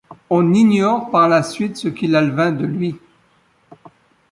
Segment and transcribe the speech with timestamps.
[0.31, 2.95] On ignore par la suite ce qu'il advient de lui.